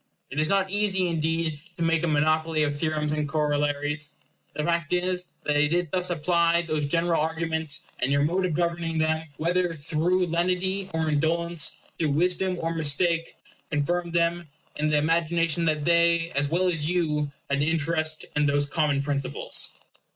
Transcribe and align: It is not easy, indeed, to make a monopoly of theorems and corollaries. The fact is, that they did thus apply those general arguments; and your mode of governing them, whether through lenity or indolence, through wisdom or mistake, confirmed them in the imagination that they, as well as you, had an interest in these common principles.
It 0.31 0.39
is 0.39 0.49
not 0.49 0.71
easy, 0.71 1.07
indeed, 1.07 1.61
to 1.77 1.83
make 1.83 2.01
a 2.01 2.07
monopoly 2.07 2.63
of 2.63 2.75
theorems 2.75 3.11
and 3.11 3.29
corollaries. 3.29 4.13
The 4.55 4.63
fact 4.63 4.93
is, 4.93 5.27
that 5.43 5.53
they 5.53 5.67
did 5.67 5.91
thus 5.91 6.09
apply 6.09 6.63
those 6.63 6.85
general 6.87 7.21
arguments; 7.21 7.83
and 7.99 8.11
your 8.11 8.23
mode 8.23 8.45
of 8.45 8.53
governing 8.55 8.97
them, 8.97 9.27
whether 9.37 9.71
through 9.75 10.25
lenity 10.25 10.89
or 10.91 11.07
indolence, 11.07 11.73
through 11.99 12.13
wisdom 12.13 12.57
or 12.59 12.73
mistake, 12.73 13.35
confirmed 13.69 14.13
them 14.13 14.47
in 14.75 14.87
the 14.87 14.97
imagination 14.97 15.65
that 15.65 15.85
they, 15.85 16.31
as 16.31 16.49
well 16.49 16.67
as 16.67 16.89
you, 16.89 17.31
had 17.47 17.57
an 17.61 17.61
interest 17.61 18.25
in 18.35 18.47
these 18.47 18.65
common 18.65 19.03
principles. 19.03 19.71